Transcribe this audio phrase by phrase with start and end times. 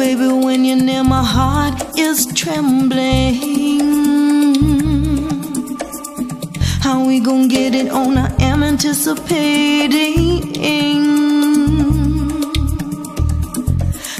[0.00, 3.36] baby, when you're near, my heart is trembling.
[6.84, 8.16] How we gonna get it on?
[8.16, 10.52] I am anticipating.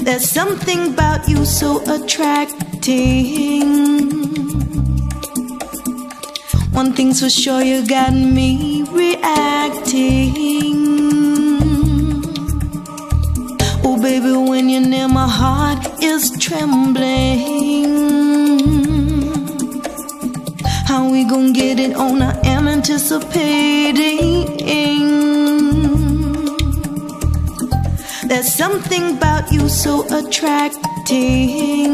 [0.05, 3.65] There's something about you so attracting.
[6.79, 10.70] One thing's for sure, you got me reacting.
[14.11, 17.87] Baby, when you're near, my heart is trembling.
[20.89, 22.21] How we gonna get it on?
[22.21, 24.57] I am anticipating.
[28.29, 31.93] There's something about you so attracting.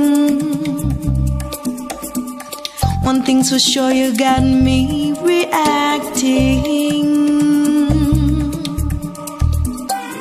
[3.09, 7.05] One thing's for sure, you got me reacting.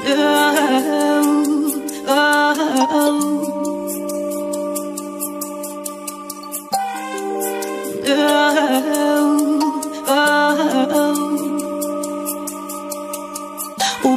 [0.09, 1.26] Oh,
[2.89, 3.57] oh,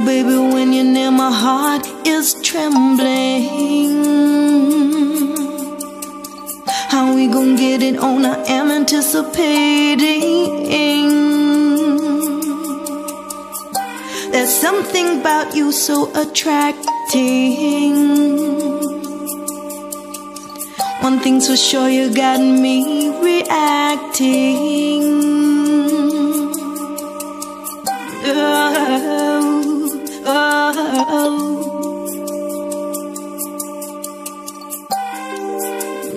[0.06, 3.48] baby, when you're near, my heart is trembling.
[6.90, 8.26] How we gonna get it on?
[8.26, 10.70] I am anticipating.
[14.32, 16.12] There's something about you so
[21.02, 25.02] One thing's for sure, you got me reacting.
[28.26, 28.76] Oh,
[30.26, 30.72] oh, oh,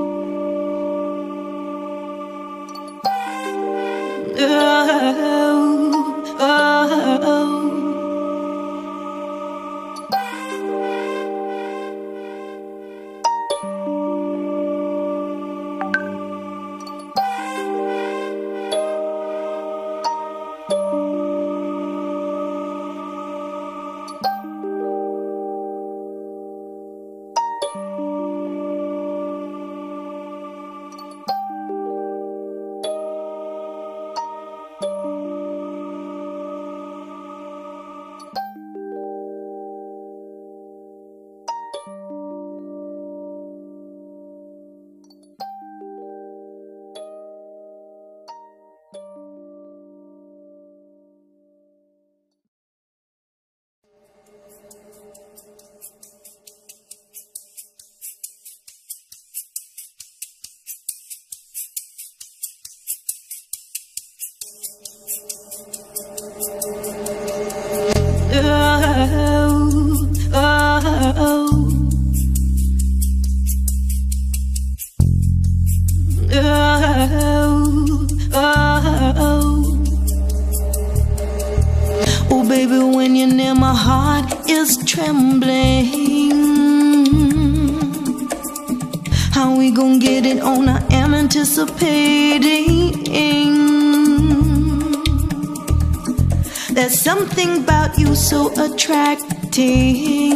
[98.81, 100.31] Attracting.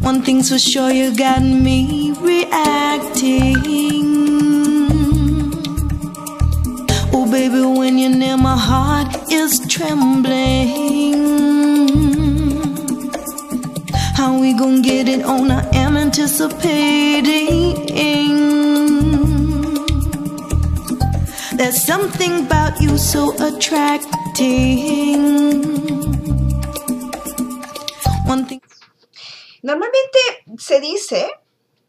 [0.00, 3.56] One thing's for sure, you got me reacting.
[7.12, 11.14] Oh, baby, when you're near, my heart is trembling.
[14.14, 15.50] How we gonna get it on?
[15.50, 17.86] I am anticipating.
[21.56, 24.19] There's something about you so attracting.
[29.62, 30.18] Normalmente
[30.58, 31.30] se dice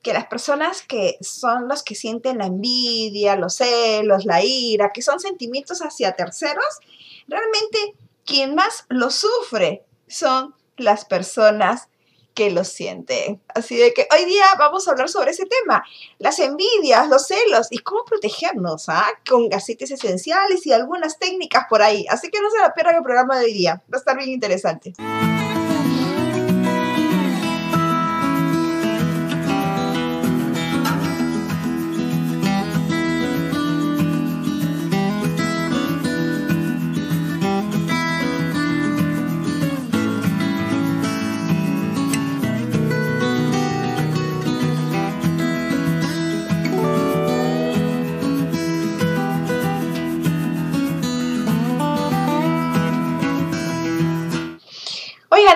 [0.01, 5.01] que las personas que son los que sienten la envidia, los celos, la ira, que
[5.01, 6.79] son sentimientos hacia terceros,
[7.27, 7.95] realmente
[8.25, 11.87] quien más lo sufre son las personas
[12.33, 13.41] que lo sienten.
[13.53, 15.83] Así de que hoy día vamos a hablar sobre ese tema,
[16.19, 19.07] las envidias, los celos y cómo protegernos, ¿ah?
[19.27, 22.05] Con aceites esenciales y algunas técnicas por ahí.
[22.09, 24.29] Así que no se la pierdan el programa de hoy día, va a estar bien
[24.29, 24.93] interesante.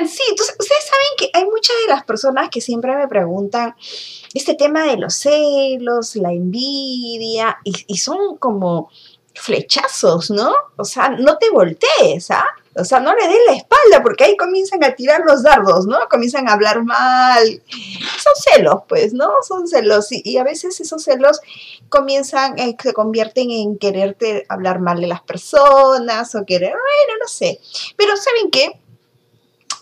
[0.04, 3.76] Sí, ustedes saben que hay muchas de las personas que siempre me preguntan
[4.34, 8.90] este tema de los celos, la envidia, y, son como
[9.34, 10.54] flechazos, ¿no?
[10.78, 12.46] O sea, no te voltees, ¿ah?
[12.78, 15.98] O sea, no le des la espalda porque ahí comienzan a tirar los dardos, ¿no?
[16.10, 17.64] Comienzan a hablar mal.
[17.70, 19.32] Son celos, pues, ¿no?
[19.48, 20.08] Son celos.
[20.12, 21.40] Y, a veces esos celos
[21.88, 27.28] comienzan, eh, se convierten en quererte hablar mal de las personas o querer, bueno, no
[27.30, 27.62] sé.
[27.96, 28.82] Pero ¿saben qué?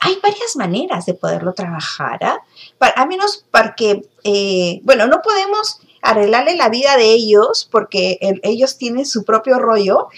[0.04, 2.42] Hay varias maneras de poderlo trabajar, ¿ah?
[2.80, 9.06] a menos porque, eh, bueno, no podemos arreglarle la vida de ellos porque ellos tienen
[9.06, 10.10] su propio rollo,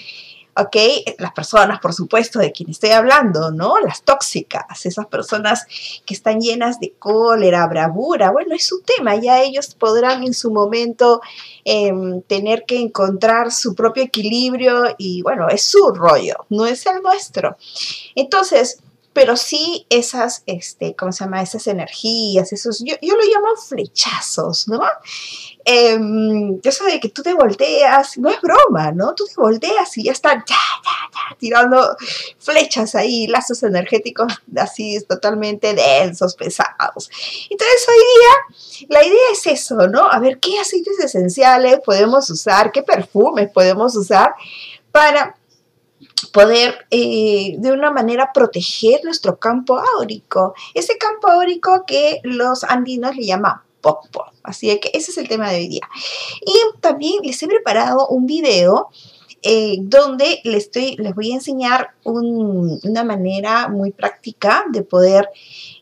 [0.58, 0.76] ¿ok?
[1.20, 3.80] Las personas, por supuesto, de quien estoy hablando, ¿no?
[3.80, 5.68] Las tóxicas, esas personas
[6.04, 10.50] que están llenas de cólera, bravura, bueno, es su tema, ya ellos podrán en su
[10.50, 11.22] momento
[11.64, 17.04] em, tener que encontrar su propio equilibrio y bueno, es su rollo, no es el
[17.04, 17.58] nuestro.
[18.16, 18.80] Entonces,
[19.16, 21.42] pero sí esas, este, ¿cómo se llama?
[21.42, 24.82] Esas energías, esos, yo, yo lo llamo flechazos, ¿no?
[25.64, 25.98] Eh,
[26.62, 29.16] eso de que tú te volteas, no es broma, ¿no?
[29.16, 31.96] Tú te volteas y ya están ya, ya, ya, tirando
[32.40, 37.10] flechas ahí, lazos energéticos así totalmente densos, pesados.
[37.50, 40.12] Entonces hoy día la idea es eso, ¿no?
[40.12, 44.36] A ver qué aceites esenciales podemos usar, qué perfumes podemos usar
[44.92, 45.38] para
[46.26, 50.54] poder eh, de una manera proteger nuestro campo áurico.
[50.74, 54.26] Ese campo áurico que los andinos le llaman popo.
[54.44, 55.88] Así que ese es el tema de hoy día.
[56.42, 58.90] Y también les he preparado un video
[59.48, 65.30] eh, donde les, estoy, les voy a enseñar una manera muy práctica de poder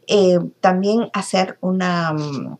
[0.05, 2.57] eh, también hacer una, mm,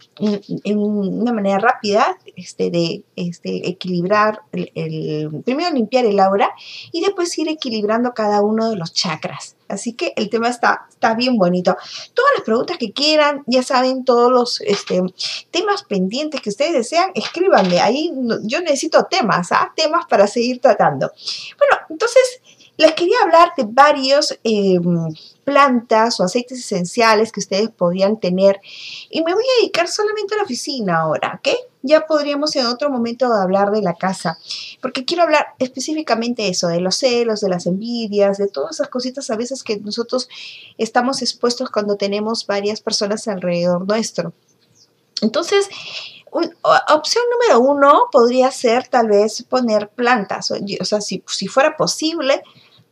[0.64, 6.52] una manera rápida este, de este, equilibrar, el, primero limpiar el aura
[6.94, 9.58] y después ir equilibrando cada uno de los chakras.
[9.74, 11.76] Así que el tema está, está bien bonito.
[12.14, 15.02] Todas las preguntas que quieran, ya saben, todos los este,
[15.52, 17.82] temas pendientes que ustedes desean, escríbanme.
[17.82, 18.12] Ahí
[18.44, 19.72] yo necesito temas, ¿ah?
[19.76, 21.12] temas para seguir tratando.
[21.58, 22.42] Bueno, entonces
[22.78, 28.60] les quería hablar de varios em, plantas o aceites esenciales que ustedes podrían tener
[29.10, 31.73] y me voy a dedicar solamente a la oficina ahora, ¿ok?
[31.84, 34.40] Ya podríamos en otro momento hablar de la casa,
[34.82, 39.30] porque quiero hablar específicamente eso, de los celos, de las envidias, de todas esas cositas
[39.30, 40.30] a veces que nosotros
[40.78, 44.34] estamos expuestos cuando tenemos varias personas alrededor nuestro.
[45.22, 45.68] Entonces,
[46.32, 52.42] opción número uno podría ser tal vez poner plantas, o, sea, si, si fuera posible,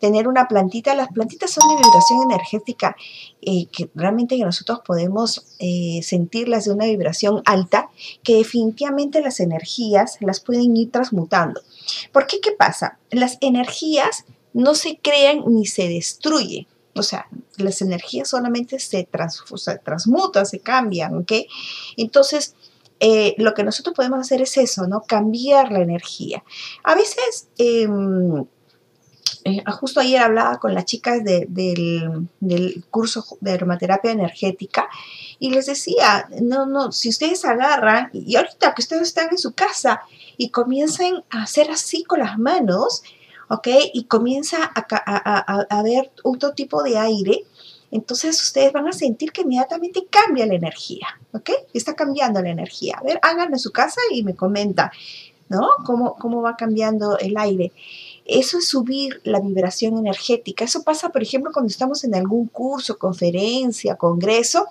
[0.02, 0.94] tener una plantita.
[0.96, 2.98] Las plantitas son de vibración energética
[3.42, 7.90] eh, que realmente nosotros podemos eh, sentirlas de una vibración alta
[8.24, 11.62] que definitivamente las energías las pueden ir transmutando.
[12.12, 12.42] ¿Por qué?
[12.42, 13.00] ¿Qué pasa?
[13.12, 16.68] Las energías no se crean ni se destruyen.
[16.94, 19.08] O sea, las energías solamente se,
[19.84, 21.32] transmutan, se cambian, ¿ok?
[21.96, 22.56] Entonces,
[23.00, 25.04] eh, lo que nosotros podemos hacer es eso, ¿no?
[25.04, 26.44] Cambiar la energía.
[26.84, 28.46] A veces em,
[29.44, 32.28] eh, justo ayer hablaba con las chicas del,
[32.90, 34.90] curso de aromaterapia energética
[35.40, 39.54] y les decía, no, no, si ustedes agarran, y ahorita que ustedes están en su
[39.54, 40.02] casa
[40.38, 43.04] y comiencen a hacer así con las manos,
[43.50, 43.68] ¿ok?
[43.94, 47.44] Y comienza a, a, ver otro tipo de aire,
[47.90, 51.50] entonces ustedes van a sentir que inmediatamente cambia la energía, ¿ok?
[51.74, 52.98] Está cambiando la energía.
[53.00, 54.92] A ver, háganlo en su casa y me comenta,
[55.50, 55.70] ¿no?
[55.86, 57.74] ¿Cómo, cómo va cambiando el aire?
[58.32, 60.64] Eso es subir la vibración energética.
[60.64, 64.68] Eso pasa, por ejemplo, cuando estamos en algún curso, conferencia, congreso,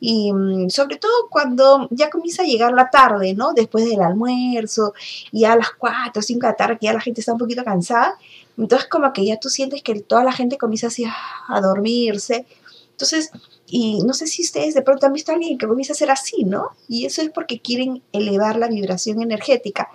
[0.00, 3.52] y mm, sobre todo cuando ya comienza a llegar la tarde, ¿no?
[3.52, 4.94] Después del almuerzo,
[5.30, 7.38] y a las 4 o 5 de la tarde, que ya la gente está un
[7.38, 8.16] poquito cansada.
[8.56, 12.46] Entonces, como que ya tú sientes que toda la gente comienza así a dormirse.
[12.92, 13.30] Entonces,
[13.66, 16.10] y no sé si ustedes de pronto han visto a alguien que comienza a hacer
[16.10, 16.70] así, ¿no?
[16.88, 19.88] Y eso es porque quieren elevar la vibración energética.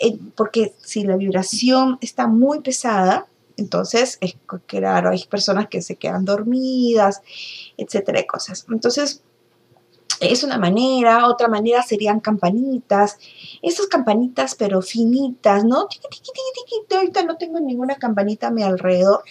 [0.00, 4.36] Eh, porque si la vibración está muy pesada, entonces es
[4.66, 7.22] claro, hay personas que se quedan dormidas,
[7.76, 8.66] etcétera, de cosas.
[8.70, 9.22] Entonces,
[10.20, 13.18] es una manera, otra manera serían campanitas,
[13.62, 15.88] esas campanitas pero finitas, ¿no?
[16.94, 19.22] Ahorita no tengo ninguna campanita a mi alrededor,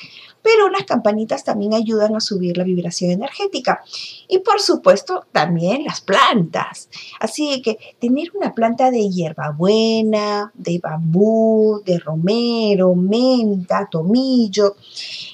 [0.44, 3.82] pero las campanitas también ayudan a subir la vibración energética.
[4.28, 6.90] Y por supuesto, también las plantas.
[7.20, 14.76] Así que tener una planta de hierbabuena, de bambú, de romero, menta, tomillo,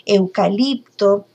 [0.05, 1.25] eucalipto,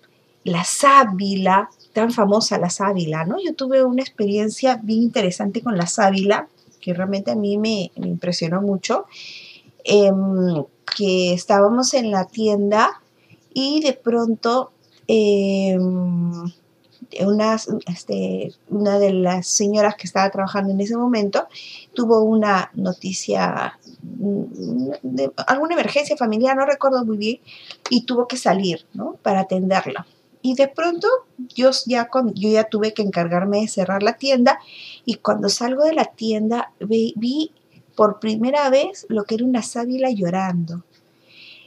[0.44, 3.36] la sábila, tan famosa la sábila, ¿no?
[3.44, 6.48] Yo tuve una experiencia bien interesante con la sábila,
[6.80, 9.06] que realmente a mí me, impresionó mucho,
[9.84, 10.64] em,
[10.96, 13.00] que estábamos en la tienda
[13.54, 14.72] y de pronto
[15.06, 16.44] em,
[17.20, 17.56] una,
[17.86, 21.46] este, una de las señoras que estaba trabajando en ese momento
[21.94, 27.40] tuvo una noticia, mm, de alguna emergencia familiar, no recuerdo muy bien,
[27.90, 29.16] y tuvo que salir, ¿no?
[29.22, 30.06] Para atenderla.
[30.42, 31.08] Y de pronto
[31.54, 34.58] yo ya, con, yo ya tuve que encargarme de cerrar la tienda
[35.06, 37.52] y cuando salgo de la tienda vi, vi
[37.96, 40.84] por primera vez lo que era una sábila llorando.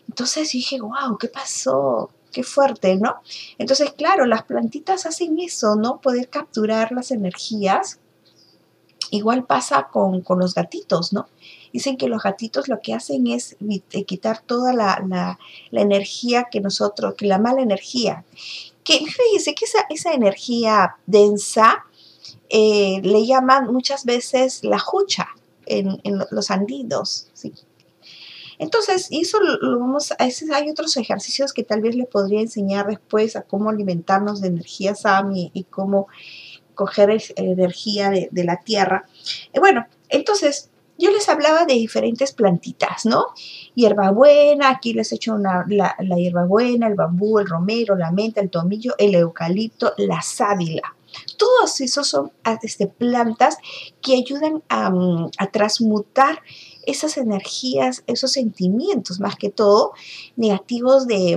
[0.08, 2.10] Entonces dije, wow, ¿qué pasó?
[2.32, 3.18] Qué fuerte, ¿no?
[3.58, 6.00] Entonces, claro, las plantitas hacen eso, ¿no?
[6.02, 8.00] Poder capturar las energías.
[9.12, 11.28] Igual pasa con, los gatitos, ¿no?
[11.72, 13.56] Dicen que los gatitos lo que hacen es
[13.92, 15.38] eh, quitar toda la,
[15.72, 18.26] energía que nosotros, que la mala energía.
[18.84, 21.86] Que fíjense que esa, esa energía densa
[22.50, 25.28] eh, le llaman muchas veces la jucha
[25.66, 27.54] en, en los andinos, ¿sí?
[28.60, 33.36] Entonces, eso lo vamos a, hay otros ejercicios que tal vez les podría enseñar después
[33.36, 36.08] a cómo alimentarnos de energía Sami y cómo
[36.74, 39.06] coger energía de, la tierra.
[39.54, 43.26] Eh, bueno, entonces yo les hablaba de diferentes plantitas, ¿no?
[43.76, 48.50] Hierbabuena, aquí les he hecho la, la hierbabuena, el bambú, el romero, la menta, el
[48.50, 50.96] tomillo, el eucalipto, la sábila.
[51.38, 53.58] Todos esos son este, plantas
[54.02, 56.42] que ayudan a, mm, a transmutar
[56.88, 59.92] esas energías, esos sentimientos, más que todo,
[60.38, 61.34] negativos de,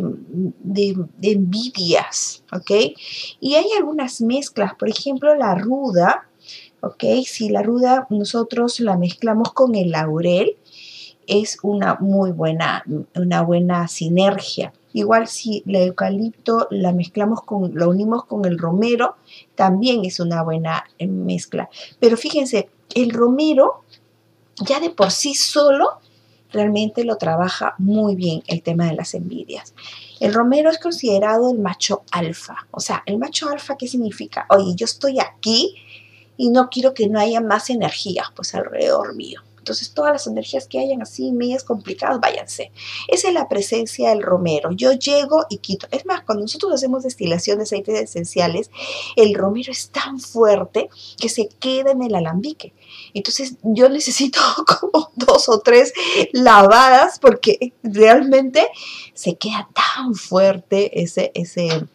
[1.21, 2.71] envidias, ¿ok?
[3.41, 6.29] Y hay algunas mezclas, por ejemplo, la ruda,
[6.81, 7.05] ¿ok?
[7.27, 10.57] Si la ruda nosotros la mezclamos con el laurel,
[11.27, 14.73] es una muy buena, una buena sinergia.
[14.93, 19.17] Igual si el eucalipto la mezclamos con, lo unimos con el romero,
[19.55, 21.69] también es una buena eh, mezcla.
[22.01, 23.85] Pero fíjense, el romero
[24.61, 26.01] ya de por sí solo
[26.53, 29.75] realmente lo trabaja muy bien el tema de las envidias.
[30.19, 32.67] El romero es considerado el macho alfa.
[32.71, 34.47] O sea, el macho alfa, ¿qué significa?
[34.51, 35.77] Oye, yo estoy aquí
[36.37, 39.43] y no quiero que no haya más energía, pues alrededor mío.
[39.61, 42.73] Entonces, todas las energías que hayan así, medias complicadas, váyanse.
[43.09, 44.71] Esa es la presencia del romero.
[44.73, 45.87] Yo llego y quito.
[45.91, 48.71] Es más, cuando nosotros hacemos destilación de aceites esenciales,
[49.17, 50.89] el romero es tan fuerte
[51.19, 52.73] que se queda en el alambique.
[53.15, 54.41] Entonces, yo necesito
[54.81, 55.93] como dos o tres
[56.33, 58.67] lavadas porque realmente
[59.15, 61.33] se queda tan fuerte ese...
[61.35, 61.87] ese.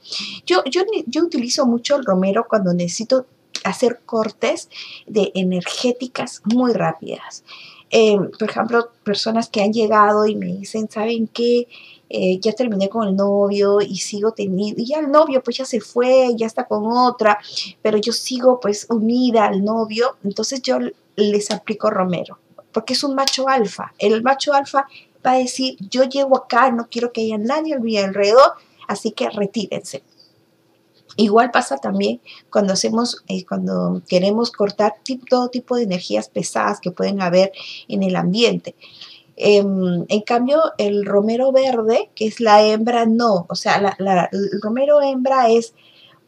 [0.45, 3.25] Yo, yo, yo utilizo mucho el romero cuando necesito
[3.63, 4.69] hacer cortes
[5.07, 7.43] de energéticas muy rápidas.
[7.91, 11.67] Eh, por ejemplo, personas que han llegado y me dicen, ¿saben qué?
[12.10, 15.65] Eh, ya terminé con el novio y sigo teniendo, y ya el novio pues ya
[15.65, 17.39] se fue, ya está con otra,
[17.81, 20.77] pero yo sigo pues unida al novio, entonces yo
[21.15, 22.39] les aplico Romero,
[22.72, 23.93] porque es un macho alfa.
[24.00, 24.88] El macho alfa
[25.25, 28.53] va a decir, yo llego acá, no quiero que haya nadie a mi alrededor,
[28.88, 30.03] así que retírense.
[31.17, 32.19] Igual pasa también
[32.50, 34.95] cuando hacemos, eh, cuando queremos cortar
[35.29, 37.53] todo tipo de energías pesadas que pueden haber
[37.88, 38.75] en el ambiente.
[39.38, 43.45] Em, en cambio, el romero verde, que es la hembra, no.
[43.50, 43.95] O sea,
[44.31, 45.74] el romero hembra es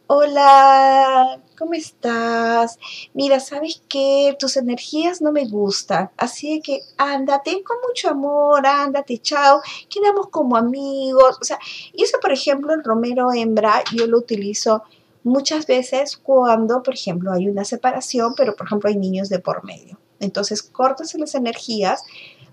[0.08, 2.78] hola, ¿cómo estás?
[3.14, 4.36] Mira, ¿sabes qué?
[4.40, 10.56] Tus energías no me gustan, así que ándate con mucho amor, ándate, chao, quedamos como
[10.56, 11.38] amigos.
[11.42, 11.58] O sea,
[11.94, 14.84] eso, por ejemplo, el romero hembra, yo lo utilizo
[15.24, 19.64] muchas veces cuando, por ejemplo, hay una separación, pero por ejemplo hay niños de por
[19.64, 20.00] medio.
[20.20, 22.04] Entonces, cortas las energías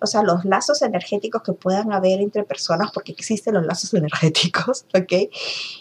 [0.01, 4.87] o sea, los lazos energéticos que puedan haber entre personas, porque existen los lazos energéticos,
[4.95, 5.31] ¿ok?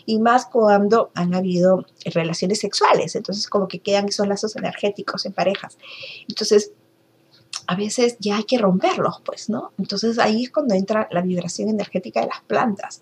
[0.06, 5.34] Y más cuando han habido relaciones sexuales, entonces como que quedan esos lazos energéticos en
[5.34, 5.78] parejas.
[6.28, 6.72] Entonces,
[7.68, 9.72] a veces ya hay que romperlos, pues, ¿no?
[9.78, 13.02] Entonces ahí es cuando entra la vibración energética de las plantas.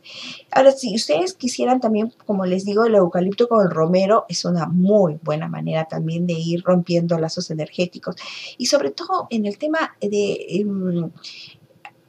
[0.52, 4.68] Ahora, si ustedes quisieran también, como les digo, el eucalipto con el romero es una
[4.68, 8.16] muy buena manera también de ir rompiendo lazos energéticos.
[8.58, 10.46] Y sobre todo en el tema de...
[10.50, 11.12] Em,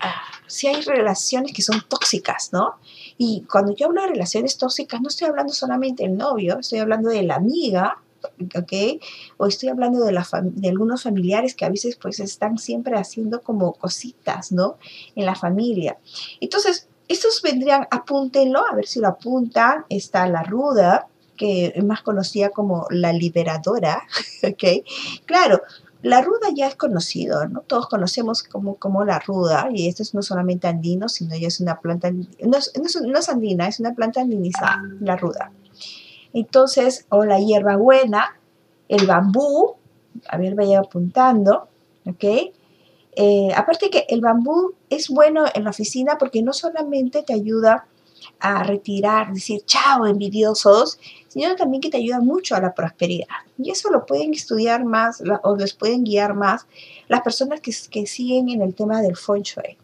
[0.01, 2.75] ah, si hay relaciones que son tóxicas, ¿no?
[3.17, 7.09] Y cuando yo hablo de relaciones tóxicas, no estoy hablando solamente del novio, estoy hablando
[7.09, 8.02] de la amiga,
[8.57, 9.03] ¿ok?
[9.37, 13.43] O estoy hablando de, la de algunos familiares que a veces pues están siempre haciendo
[13.43, 14.77] como cositas, ¿no?
[15.15, 15.99] En la familia.
[16.41, 19.85] Entonces, estos vendrían, apúntenlo, a ver si lo apuntan.
[19.89, 24.03] Está la ruda, que es más conocida como la liberadora,
[24.43, 24.85] ¿ok?
[25.27, 25.63] Claro,
[26.03, 27.61] la ruda ya es conocido, ¿no?
[27.61, 31.61] Todos conocemos como, como la ruda, y esto es no solamente andino, sino ya es
[31.61, 35.53] una planta, no es, no es andina, es una planta andinizada, la ruda.
[36.33, 38.39] Entonces, o la hierbabuena,
[38.89, 39.77] el bambú,
[40.29, 41.69] a ver, vaya apuntando,
[42.07, 42.25] ¿ok?
[43.15, 47.87] Eh, aparte que el bambú es bueno en la oficina porque no solamente te ayuda
[48.41, 50.99] a retirar, decir chao envidiosos,
[51.29, 53.27] sino también que te ayuda mucho a la prosperidad.
[53.59, 56.67] Y eso lo pueden estudiar más o les pueden guiar más
[57.09, 59.77] las personas que, que siguen en el tema del feng shui.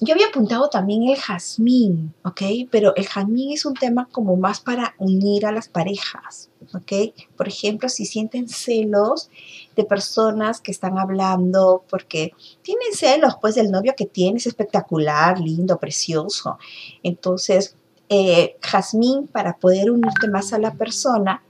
[0.00, 2.42] Yo había apuntado también el jazmín, ¿ok?
[2.70, 7.14] Pero el jazmín es un tema como más para unir a las parejas, ¿ok?
[7.36, 9.28] Por ejemplo, si sienten celos
[9.74, 15.40] de personas que están hablando porque tienen celos, pues el novio que tiene es espectacular,
[15.40, 16.58] lindo, precioso.
[17.02, 17.76] Entonces,
[18.08, 21.42] eh, jazmín para poder unirte más a la persona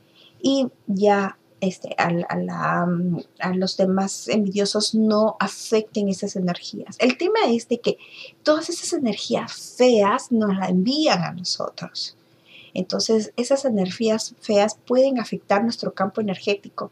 [0.43, 6.97] y ya este, a, los demás envidiosos no afecten esas energías.
[6.99, 7.99] El tema es de que
[8.43, 12.17] todas esas energías feas nos las envían a nosotros.
[12.75, 16.91] Entonces, esas energías feas pueden afectar nuestro campo energético.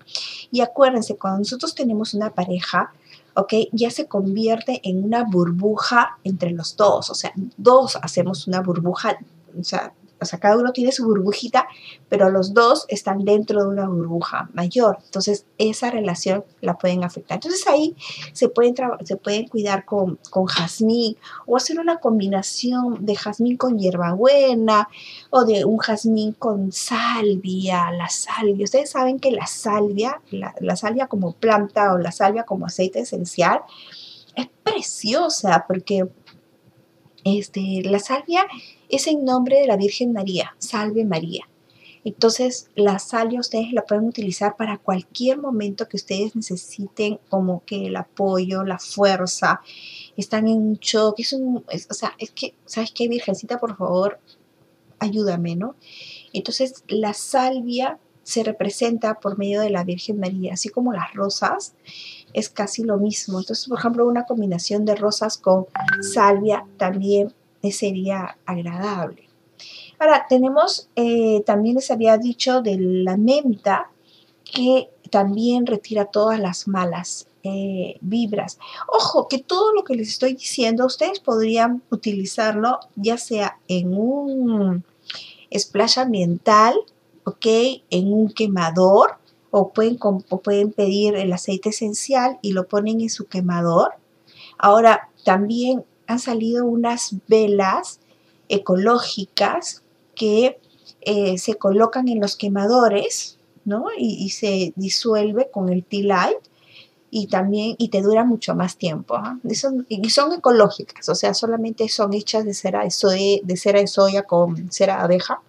[0.51, 2.93] Y acuérdense, cuando nosotros tenemos una pareja,
[3.35, 3.53] ¿ok?
[3.73, 7.11] Ya se convierte en una burbuja entre los dos.
[7.11, 9.19] O sea, dos hacemos una burbuja,
[9.59, 11.67] o sea, o sea, cada uno tiene su burbujita,
[12.09, 14.99] pero los dos están dentro de una burbuja mayor.
[15.05, 17.37] Entonces, esa relación la pueden afectar.
[17.37, 17.95] Entonces, ahí
[18.33, 23.79] se pueden, se pueden cuidar con, con jazmín o hacer una combinación de jazmín con
[23.79, 24.89] hierbabuena
[25.31, 28.65] o de un jazmín con salvia, la salvia.
[28.65, 33.01] Ustedes saben que la salvia, la, la salvia como planta o la salvia como aceite
[33.01, 33.61] esencial,
[34.35, 36.07] es preciosa porque
[37.27, 38.47] este, la salvia
[38.89, 41.49] es en nombre de la Virgen María, salve María.
[42.05, 47.87] Entonces, la salvia ustedes la pueden utilizar para cualquier momento que ustedes necesiten, como que
[47.87, 49.61] el apoyo, la fuerza,
[50.17, 51.19] están en un shock.
[51.19, 53.59] Es un, o sea, es que, ¿sabes qué, Virgencita?
[53.59, 54.21] Por favor,
[55.01, 55.75] ayúdame, ¿no?
[56.33, 61.75] Entonces, la salvia se representa por medio de la Virgen María, así como las rosas,
[62.33, 63.39] es casi lo mismo.
[63.39, 65.67] Entonces, por ejemplo, una combinación de rosas con
[66.01, 67.33] salvia también
[67.71, 69.29] sería agradable.
[69.99, 73.91] Ahora, tenemos, eh, también les había dicho de la menta,
[74.45, 78.59] que también retira todas las malas eh, vibras.
[78.89, 84.85] Ojo, que todo lo que les estoy diciendo, ustedes podrían utilizarlo ya sea en un
[85.57, 86.75] splash ambiental,
[87.25, 87.47] ¿ok?
[87.91, 89.19] En un quemador,
[89.51, 93.93] o pueden, o pueden pedir el aceite esencial y lo ponen en su quemador.
[94.59, 98.01] Ahora, también han salido unas velas
[98.49, 99.83] ecológicas
[100.15, 100.59] que
[101.01, 103.87] eh, se colocan en los quemadores, ¿no?
[103.97, 106.39] Y, se disuelve con el tea light
[107.11, 109.15] y también y te dura mucho más tiempo.
[109.17, 109.39] ¿ah?
[109.45, 113.87] Y, son, ecológicas, o sea, solamente son hechas de cera de, soya, de cera de
[113.87, 115.43] soya con cera de abeja.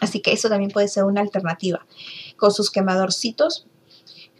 [0.00, 1.84] Así que eso también puede ser una alternativa.
[2.38, 3.66] Con sus quemadorcitos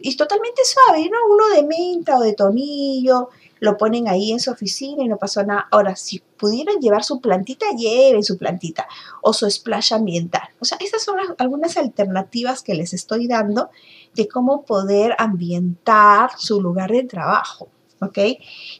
[0.01, 1.17] y totalmente suave, ¿no?
[1.33, 5.43] Uno de menta o de tomillo, lo ponen ahí en su oficina y no pasó
[5.43, 5.67] nada.
[5.71, 8.87] Ahora, si pudieran llevar su plantita, lleven su plantita
[9.21, 10.49] o su splash ambiental.
[10.59, 13.69] O sea, estas son algunas alternativas que les estoy dando
[14.15, 17.67] de cómo poder ambientar su lugar de trabajo.
[18.01, 18.17] ¿Ok?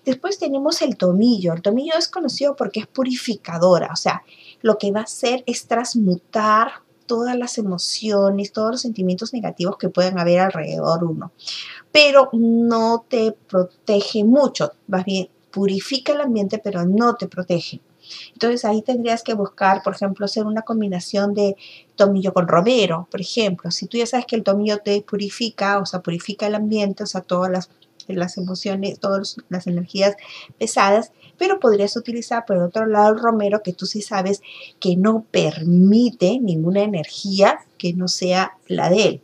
[0.05, 1.51] Después tenemos el tomillo.
[1.51, 4.23] El tomillo es conocido porque es purificadora, o sea,
[4.61, 9.89] lo que va a hacer es transmutar todas las emociones, todos los sentimientos negativos que
[9.89, 11.31] puedan haber alrededor uno.
[11.91, 17.81] Pero no te protege mucho, más bien purifica el ambiente, pero no te protege.
[18.33, 21.55] Entonces ahí tendrías que buscar, por ejemplo, hacer una combinación de
[21.95, 23.71] tomillo con romero, por ejemplo.
[23.71, 27.07] Si tú ya sabes que el tomillo te purifica, o sea, purifica el ambiente, o
[27.07, 27.69] sea, todas las,
[28.17, 30.15] las emociones, todas las energías
[30.57, 34.41] pesadas, pero podrías utilizar por otro lado el romero que tú sí sabes
[34.79, 39.21] que no permite ninguna energía que no sea la de él.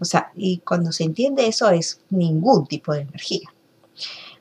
[0.00, 3.48] O sea, y cuando se entiende eso es ningún tipo de energía.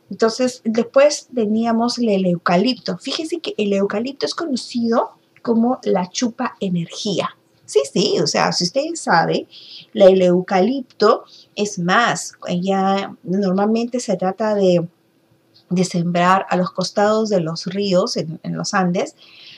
[0.10, 2.98] Entonces, después teníamos el eucalipto.
[2.98, 7.36] Fíjense que el eucalipto es conocido como la chupa energía.
[7.74, 9.48] Sí, sí, o sea, si ustedes saben,
[9.96, 11.24] el eucalipto
[11.56, 14.88] es más, ya normalmente se trata de
[15.70, 19.16] de sembrar a los costados de los ríos en, los Andes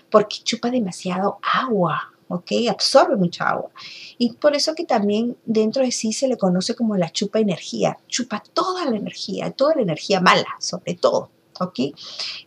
[0.10, 2.51] porque chupa demasiado agua, ¿ok?
[2.69, 3.69] Absorbe mucha agua.
[4.17, 7.97] Y por eso que también dentro de sí se le conoce como la chupa energía.
[8.08, 11.32] Chupa toda la energía, toda la energía mala, sobre todo.
[11.59, 11.79] ¿Ok?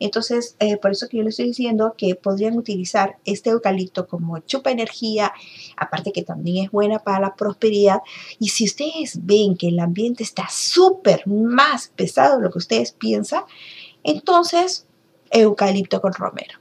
[0.00, 4.38] Entonces, eh, por eso que yo les estoy diciendo que podrían utilizar este eucalipto como
[4.40, 5.32] chupa energía,
[5.76, 8.00] aparte que también es buena para la prosperidad.
[8.38, 12.92] Y si ustedes ven que el ambiente está súper más pesado de lo que ustedes
[12.92, 13.42] piensan,
[14.02, 14.86] entonces
[15.30, 16.58] eucalipto con romero.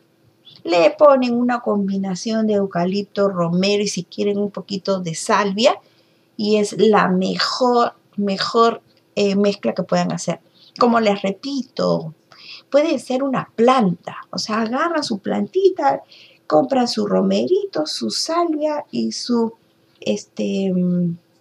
[0.64, 5.80] Le ponen una combinación de eucalipto, romero y si quieren un poquito de salvia
[6.36, 8.82] y es la mejor, mejor
[9.16, 10.42] eh, mezcla que puedan hacer.
[10.78, 12.14] Como les repito,
[12.70, 16.02] puede ser una planta, o sea, agarran su plantita,
[16.46, 19.54] compran su romerito, su salvia y su,
[20.02, 20.74] este,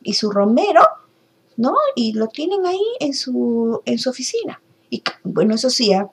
[0.02, 0.82] y su romero,
[1.56, 1.74] ¿no?
[1.94, 4.60] Y lo tienen ahí en su, en su oficina.
[4.90, 6.10] Y bueno, eso sí, ¿ah?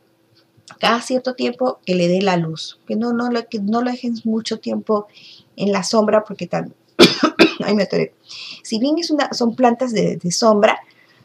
[0.79, 4.15] cada cierto tiempo que le dé la luz, que no, no, que no lo dejen
[4.23, 5.07] mucho tiempo
[5.55, 6.75] en la sombra porque también,
[7.63, 7.87] ay me
[8.63, 10.79] Si bien es una, son plantas de, sombra,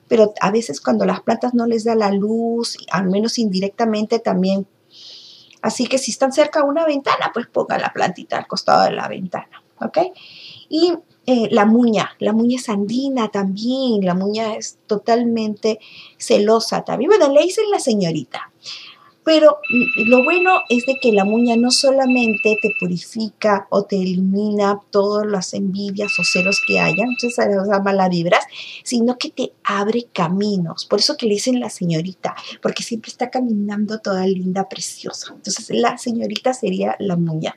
[0.08, 4.66] pero a veces cuando las plantas no les da la luz, al menos indirectamente también.
[5.62, 8.92] Así que si están cerca de una ventana, pues ponga la plantita al costado de
[8.92, 9.98] la ventana, ¿ok?
[10.68, 10.94] Y
[11.26, 15.78] eh, la muña, la muña es andina también, la muña es totalmente
[16.16, 17.10] celosa también.
[17.10, 18.50] Bueno, le dicen la señorita.
[19.28, 23.96] Pero mm, lo bueno es de que la muña no solamente te purifica o te
[23.96, 28.46] elimina todas las envidias o celos que hayan, entonces las malas vibras,
[28.84, 30.86] sino que te abre caminos.
[30.86, 35.34] Por eso que le dicen la señorita, porque siempre está caminando toda linda, preciosa.
[35.34, 37.54] Entonces la señorita sería la muña.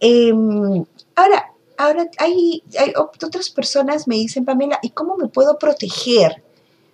[0.00, 6.47] Em, ahora, ahora hay, hay otras personas me dicen, Pamela, ¿y cómo me puedo proteger?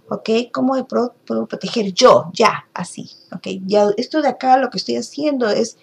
[0.09, 0.31] ¿Ok?
[0.53, 2.31] ¿Cómo me puedo, proteger yo?
[2.33, 3.47] Ya, así, ¿ok?
[3.67, 5.79] Ya, esto de acá lo que estoy haciendo es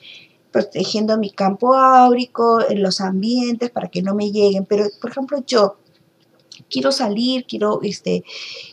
[0.51, 5.77] protegiendo mi campo áurico, los ambientes para que no me lleguen, pero por ejemplo yo
[6.69, 8.23] quiero salir, quiero, este,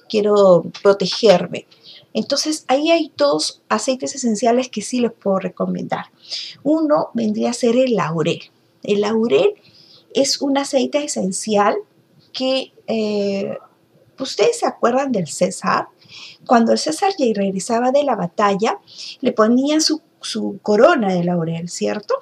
[0.08, 1.66] quiero protegerme.
[2.14, 6.06] Entonces ahí hay dos aceites esenciales que sí les puedo recomendar.
[6.62, 8.40] Uno vendría a ser el laurel.
[8.82, 9.54] El laurel
[10.14, 11.76] es un aceite esencial
[12.32, 13.56] que eh,
[14.18, 15.88] ¿Ustedes se acuerdan del César?
[16.46, 18.78] Cuando el César regresaba de la batalla,
[19.20, 20.02] le ponían su,
[20.62, 22.14] corona de laurel, ¿cierto?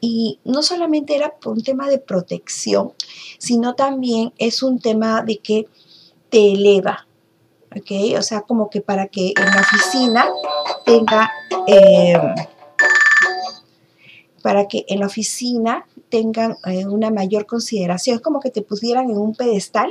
[0.00, 2.92] Y no solamente era un tema de protección,
[3.38, 5.66] sino también es un tema de que
[6.28, 7.06] te eleva.
[8.18, 10.26] O sea, como que para que en la oficina
[10.84, 11.30] tenga,
[11.66, 12.18] eh,
[14.42, 19.10] para que en la oficina tengan eh, una mayor consideración, es como que te pusieran
[19.10, 19.90] en un pedestal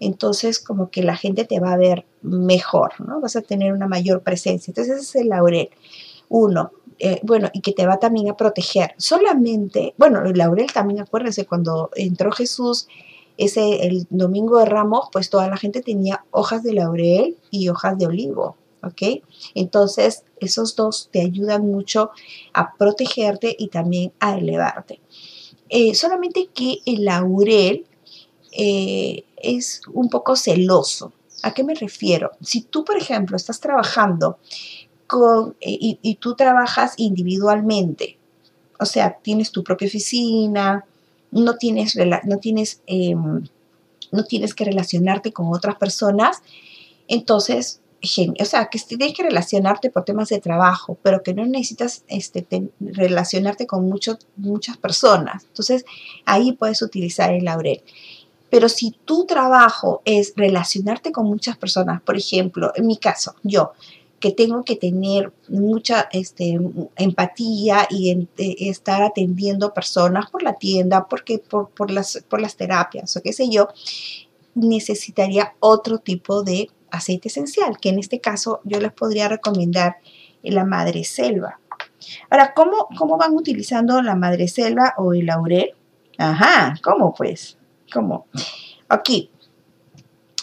[0.00, 3.20] entonces como que la gente te va a ver mejor, ¿no?
[3.20, 4.70] Vas a tener una mayor presencia.
[4.70, 5.68] Entonces ese es el laurel.
[6.28, 8.94] Uno, eh, bueno, y que te va también a proteger.
[8.96, 12.88] Solamente, bueno, el laurel también, acuérdense, cuando entró Jesús,
[13.38, 17.96] ese, el domingo de Ramos, pues toda la gente tenía hojas de laurel y hojas
[17.98, 19.22] de olivo, ¿ok?
[19.54, 22.10] Entonces, esos dos te ayudan mucho
[22.52, 25.00] a protegerte y también a elevarte.
[25.70, 27.86] Eh, solamente que el laurel
[28.52, 31.12] eh, es un poco celoso.
[31.42, 32.32] ¿A qué me refiero?
[32.42, 34.38] Si tú, por ejemplo, estás trabajando
[35.06, 38.18] con, eh, y, tú trabajas individualmente,
[38.78, 40.84] o sea, tienes tu propia oficina,
[41.30, 43.44] no tienes, no tienes, em,
[44.12, 46.42] no tienes que relacionarte con otras personas,
[47.08, 47.80] entonces,
[48.40, 52.46] o sea, que tienes que relacionarte por temas de trabajo, pero que no necesitas este,
[52.80, 55.44] relacionarte con muchas personas.
[55.44, 55.84] Entonces,
[56.24, 57.82] ahí puedes utilizar el laurel.
[58.50, 63.72] Pero si tu trabajo es relacionarte con muchas personas, por ejemplo, en mi caso, yo,
[64.20, 66.58] que tengo que tener mucha este,
[66.96, 73.16] empatía y eh, estar atendiendo personas por la tienda, porque por, las, por las terapias
[73.16, 73.68] o qué sé yo,
[74.54, 79.96] necesitaría otro tipo de aceite esencial, que en este caso yo les podría recomendar
[80.42, 81.60] la madre selva.
[82.28, 85.74] Ahora, ¿cómo, cómo van utilizando la madre selva o el laurel?
[86.18, 87.56] Ajá, ¿cómo pues?
[87.90, 88.26] Como
[88.88, 89.30] aquí.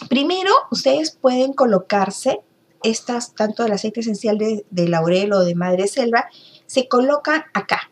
[0.08, 2.40] Primero, ustedes pueden colocarse
[2.82, 6.28] estas, tanto el aceite esencial de, laurel o de madre selva,
[6.66, 7.90] se colocan acá,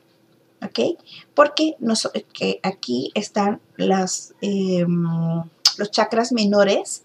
[0.62, 0.98] ¿ok?
[1.34, 1.76] Porque
[2.32, 5.04] que aquí están las, em,
[5.78, 7.02] los chakras menores,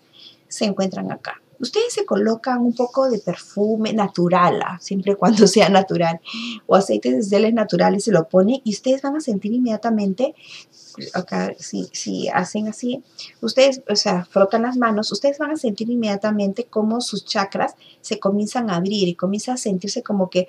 [0.48, 1.42] se encuentran acá.
[1.62, 4.78] Ustedes se colocan un poco de perfume natural, ¿ah?
[4.82, 6.19] siempre cuando sea natural,
[6.65, 10.36] o aceites esenciales naturales se lo ponen y ustedes van a sentir inmediatamente
[11.13, 13.04] acá, si, si hacen así,
[13.41, 18.19] ustedes, o sea, frotan las manos, ustedes van a sentir inmediatamente cómo sus chakras se
[18.19, 20.47] comienzan a abrir y comienza a sentirse como que,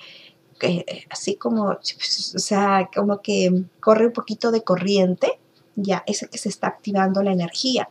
[1.10, 5.38] así como, o sea, como que corre un poquito de corriente,
[5.74, 7.88] ya, es que se está activando la energía.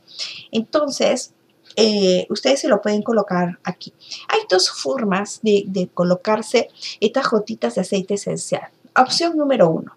[0.51, 1.33] Entonces,
[1.75, 3.93] eh, ustedes se lo pueden colocar aquí.
[4.29, 8.69] Hay dos formas de, de colocarse estas gotitas de aceite esencial.
[8.95, 9.95] Opción número uno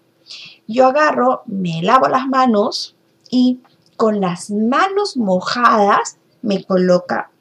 [0.67, 2.95] yo agarro, me lavo las manos
[3.29, 3.59] y
[3.97, 7.31] con las manos mojadas me coloca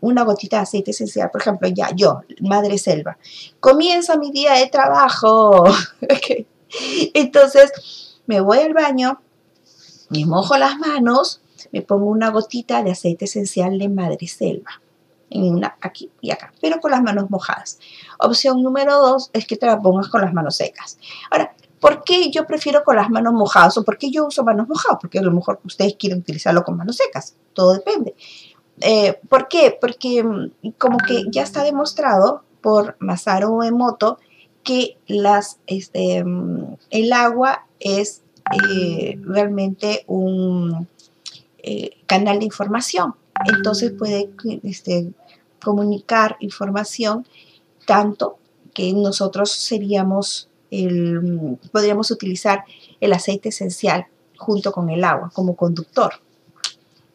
[0.00, 1.30] una gotita de aceite esencial.
[1.30, 3.18] Por ejemplo, ya yo, Madre Selva,
[3.60, 5.64] comienza mi día de trabajo.
[7.14, 7.72] Entonces,
[8.26, 9.20] me voy al baño,
[10.10, 11.40] me mojo las manos,
[11.72, 14.82] me pongo una gotita de aceite esencial de Madre Selva.
[15.28, 17.80] en una aquí y acá, pero con las manos mojadas.
[18.20, 20.98] Opción número dos es que te la pongas con las manos secas.
[21.30, 24.68] Ahora, ¿por qué yo prefiero con las manos mojadas o por qué yo uso manos
[24.68, 24.98] mojadas?
[25.00, 28.14] Porque a lo mejor ustedes quieren utilizarlo con manos secas, todo depende.
[28.80, 29.76] Eh, ¿Por qué?
[29.80, 34.18] Porque mm, como que ya está demostrado por Masaru Emoto
[34.62, 38.22] que las, este, mm, el agua es
[38.70, 40.88] eh, realmente un
[41.68, 43.16] eh, canal de información.
[43.44, 44.30] Entonces puede
[44.62, 45.12] este,
[45.60, 47.26] comunicar información
[47.86, 48.38] tanto
[48.72, 52.64] que nosotros seríamos el, podríamos utilizar
[53.00, 56.14] el aceite esencial junto con el agua como conductor.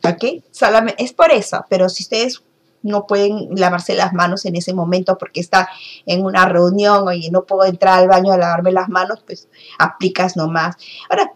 [0.03, 0.43] ¿Ok?
[0.51, 2.43] Solamente, es por eso, pero si ustedes
[2.83, 5.69] no pueden lavarse las manos en ese momento porque está
[6.05, 9.47] en una reunión y no puedo entrar al baño a lavarme las manos, pues
[9.79, 10.75] aplicas nomás.
[11.09, 11.31] Ahora,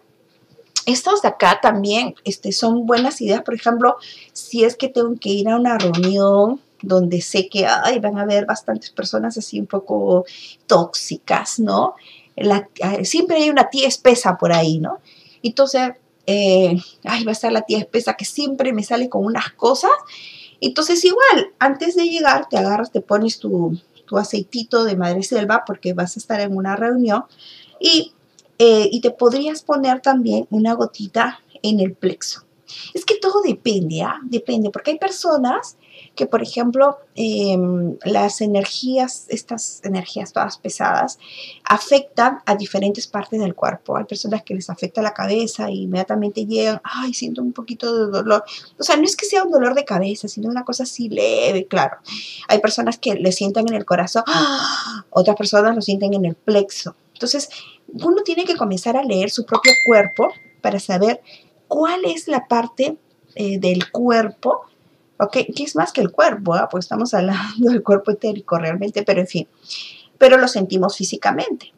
[0.85, 3.95] estos de acá también este, son buenas ideas, por ejemplo,
[4.33, 8.21] si es que tengo que ir a una reunión donde sé que ay, van a
[8.21, 10.25] haber bastantes personas así un poco
[10.67, 11.95] tóxicas, ¿no?
[13.03, 14.99] siempre hay una tía espesa por ahí, ¿no?
[15.41, 15.93] Entonces,
[16.27, 19.91] eh, ay, va a estar la tía espesa que siempre me sale con unas cosas.
[20.59, 25.63] Entonces, igual, antes de llegar, te agarras, te pones tu, tu aceitito de madre selva
[25.65, 27.23] porque vas a estar en una reunión
[27.79, 28.13] y,
[28.59, 32.45] eh, y te podrías poner también una gotita en el plexo.
[32.93, 34.19] Es que todo depende, ¿ah?
[34.23, 35.77] Depende, porque hay personas
[36.15, 41.19] que, por ejemplo, em, las energías, estas energías todas pesadas,
[41.63, 43.97] afectan a diferentes partes del cuerpo.
[43.97, 48.11] Hay personas que les afecta la cabeza e inmediatamente llegan, ay, siento un poquito de
[48.11, 48.43] dolor.
[48.79, 51.67] O sea, no es que sea un dolor de cabeza, sino una cosa así leve,
[51.67, 51.97] claro.
[52.47, 55.05] Hay personas que le sienten en el corazón, ¡ah!
[55.11, 56.95] otras personas lo sienten en el plexo.
[57.15, 57.49] Entonces,
[57.87, 61.21] uno tiene que comenzar a leer su propio cuerpo para saber
[61.67, 62.97] cuál es la parte
[63.33, 64.65] eh, del cuerpo
[65.19, 65.31] ¿ok?
[65.55, 66.67] Que es más que el cuerpo, ¿ah?
[66.69, 69.47] pues estamos hablando del cuerpo etérico realmente, pero en fin,
[70.17, 71.73] pero lo sentimos físicamente.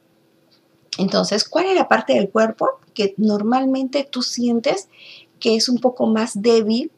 [0.98, 4.90] Entonces, ¿cuál es la parte del cuerpo que normalmente tú sientes
[5.40, 6.92] que es un poco más débil,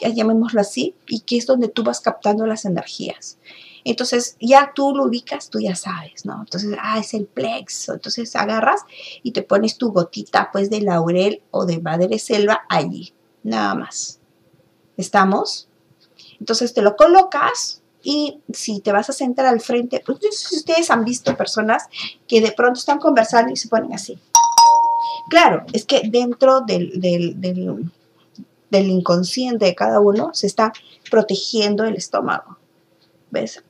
[0.00, 3.38] llamémoslo así, y que es donde tú vas captando las energías?
[3.88, 6.40] Entonces, ya tú lo ubicas, tú ya sabes, ¿no?
[6.40, 7.94] Entonces, ah, es el plexo.
[7.94, 8.80] Entonces, agarras
[9.22, 14.18] y te pones tu gotita, pues, de laurel o de madre selva allí, nada más.
[14.96, 15.68] ¿Estamos?
[16.40, 20.18] Entonces te lo colocas y si te vas a sentar al frente, pues
[20.52, 21.84] ustedes han visto personas
[22.28, 24.18] que de pronto están conversando y se ponen así.
[25.28, 27.90] Claro, es que dentro del, del,
[28.70, 30.72] inconsciente de cada uno se está
[31.10, 32.58] protegiendo el estómago.
[33.30, 33.62] ¿Ves?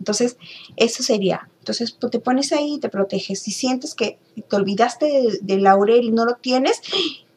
[0.00, 0.36] Entonces,
[0.76, 1.48] eso sería.
[1.60, 3.40] Entonces, te pones ahí y te proteges.
[3.40, 6.80] Si sientes que te olvidaste del laurel y no lo tienes,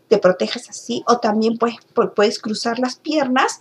[0.07, 1.03] te proteges así.
[1.07, 1.75] O también puedes,
[2.15, 3.59] puedes cruzar las piernas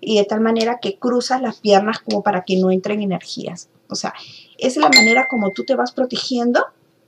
[0.00, 3.68] y de tal manera que cruzas las piernas como para que no entren energías.
[3.88, 4.14] O sea,
[4.58, 6.64] es la manera como tú te vas protegiendo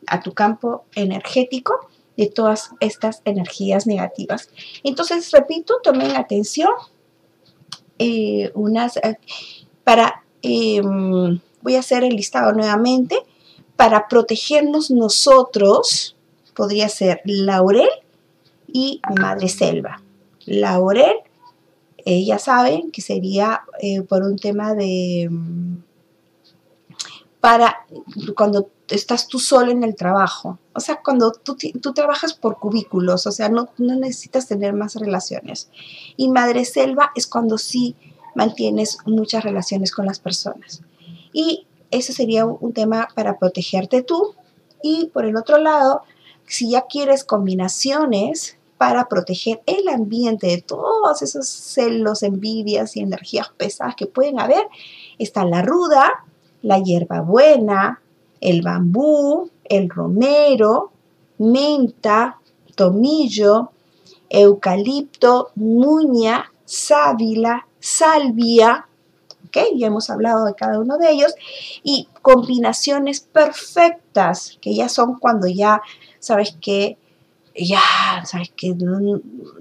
[0.06, 4.50] a tu campo energético de todas estas energías negativas.
[4.83, 6.70] Entonces, repito, tomen atención.
[7.98, 9.18] Eh, unas, eh,
[9.85, 13.16] para, em, voy a hacer el listado nuevamente.
[13.76, 16.16] Para protegernos nosotros,
[16.55, 17.88] podría ser laurel
[18.66, 20.03] y madre selva.
[20.46, 21.16] Laurel
[22.05, 25.29] eh, ya saben que sería eh, por un tema de...
[25.31, 25.76] Mm,
[27.40, 27.87] para
[28.37, 30.59] cuando estás tú solo en el trabajo.
[30.74, 34.94] O sea, cuando tú, tú trabajas por cubículos, o sea, no, no, necesitas tener más
[34.96, 35.70] relaciones.
[36.16, 37.96] Y madre selva es cuando sí
[38.34, 40.82] mantienes muchas relaciones con las personas.
[41.32, 44.34] Y eso sería un tema para protegerte tú.
[44.82, 46.02] Y por el otro lado,
[46.46, 53.50] si ya quieres combinaciones, para proteger el ambiente de todos esos celos, envidias y energías
[53.54, 54.66] pesadas que pueden haber,
[55.18, 56.24] está la ruda,
[56.62, 58.00] la hierbabuena,
[58.40, 60.92] el bambú, el romero,
[61.36, 62.38] menta,
[62.74, 63.70] tomillo,
[64.30, 68.86] eucalipto, muña, sábila, salvia,
[69.46, 69.58] ¿ok?
[69.76, 71.34] Ya hemos hablado de cada uno de ellos,
[71.82, 75.82] y combinaciones perfectas, que ya son cuando ya,
[76.18, 76.96] ¿sabes qué?
[77.54, 77.80] ya,
[78.24, 78.74] sabes que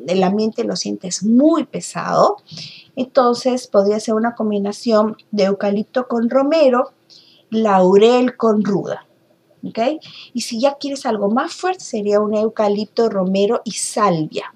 [0.08, 2.38] el ambiente lo sientes muy pesado,
[2.96, 6.92] entonces podría ser una combinación de eucalipto con romero,
[7.50, 9.06] laurel con ruda.
[9.64, 9.80] ¿ok?
[10.34, 14.54] Y si ya quieres algo más fuerte, sería un eucalipto, romero y salvia.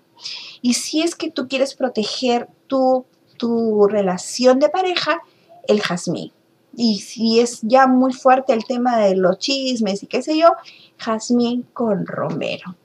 [0.61, 3.05] Y si es que tú quieres proteger tu,
[3.37, 5.21] tu relación de pareja,
[5.67, 6.31] el jazmín.
[6.75, 10.53] Y si es ya muy fuerte el tema de los chismes y qué sé yo,
[10.97, 12.75] jazmín con romero.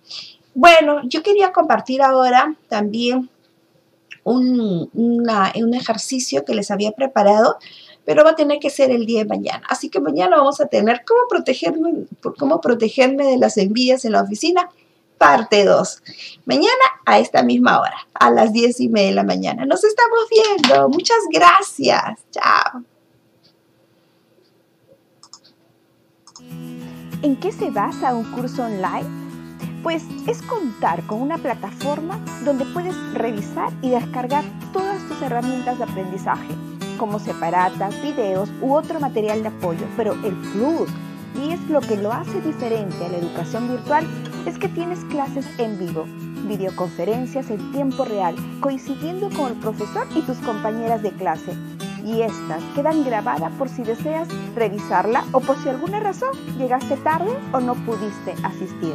[0.55, 3.31] Bueno, yo quería compartir ahora también
[4.25, 7.57] un, un ejercicio que les había preparado,
[8.05, 9.63] pero va a tener que ser el día de mañana.
[9.69, 12.07] Así que mañana vamos a tener cómo protegerme,
[12.39, 14.69] cómo protegerme de las envidias en la oficina,
[15.19, 16.03] parte 2.
[16.47, 19.67] Mañana a esta misma hora, a las 10 y media de la mañana.
[19.67, 20.89] Nos estamos viendo.
[20.89, 22.21] Muchas gracias.
[22.31, 22.85] Chao.
[27.21, 29.29] ¿En qué se basa un curso online?
[29.83, 35.85] Pues es contar con una plataforma donde puedes revisar y descargar todas tus herramientas de
[35.85, 36.55] aprendizaje,
[36.97, 40.89] como separatas, videos u otro material de apoyo, pero el plus,
[41.43, 44.07] y es lo que lo hace diferente a la educación virtual,
[44.49, 46.07] es que tienes clases en vivo,
[46.47, 51.53] videoconferencias en tiempo real, coincidiendo con el profesor y tus compañeras de clase
[52.03, 57.31] y estas quedan grabadas por si deseas revisarla o por si alguna razón llegaste tarde
[57.53, 58.95] o no pudiste asistir.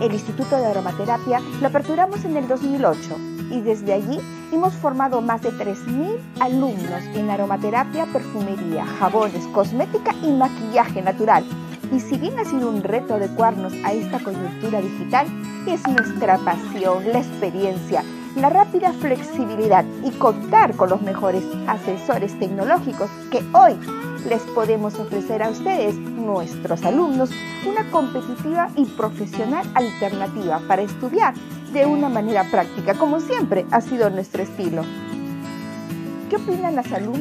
[0.00, 3.16] El Instituto de Aromaterapia lo aperturamos en el 2008
[3.52, 4.18] y desde allí
[4.50, 11.44] hemos formado más de 3.000 alumnos en aromaterapia, perfumería, jabones, cosmética y maquillaje natural.
[11.92, 15.26] Y si bien ha sido un reto adecuarnos a esta coyuntura digital,
[15.66, 18.04] es nuestra pasión, la experiencia
[18.36, 23.76] la rápida flexibilidad y contar con los mejores asesores tecnológicos que hoy
[24.28, 27.30] les podemos ofrecer a ustedes, nuestros alumnos,
[27.66, 31.34] una competitiva y profesional alternativa para estudiar
[31.72, 34.82] de una manera práctica, como siempre ha sido nuestro estilo.
[36.28, 37.18] ¿Qué opinan las alumnas?